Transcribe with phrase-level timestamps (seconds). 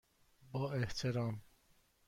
[0.51, 1.41] با احترام،